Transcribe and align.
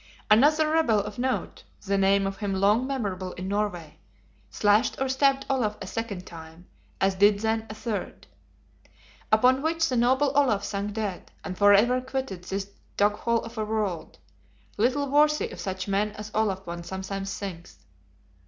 Another 0.31 0.67
rebel 0.71 0.97
of 0.99 1.19
note 1.19 1.63
(the 1.85 1.95
name 1.95 2.25
of 2.25 2.37
him 2.37 2.55
long 2.55 2.87
memorable 2.87 3.33
in 3.33 3.47
Norway) 3.47 3.99
slashed 4.49 4.99
or 4.99 5.07
stabbed 5.07 5.45
Olaf 5.47 5.77
a 5.79 5.85
second 5.85 6.25
time, 6.25 6.65
as 6.99 7.13
did 7.13 7.41
then 7.41 7.67
a 7.69 7.75
third. 7.75 8.25
Upon 9.31 9.61
which 9.61 9.87
the 9.89 9.95
noble 9.95 10.31
Olaf 10.35 10.63
sank 10.63 10.93
dead; 10.93 11.29
and 11.43 11.55
forever 11.55 12.01
quitted 12.01 12.45
this 12.45 12.71
doghole 12.97 13.43
of 13.43 13.59
a 13.59 13.63
world, 13.63 14.17
little 14.75 15.07
worthy 15.07 15.51
of 15.51 15.59
such 15.59 15.87
men 15.87 16.13
as 16.13 16.31
Olaf 16.33 16.65
one 16.65 16.81
sometimes 16.83 17.37
thinks. 17.37 17.77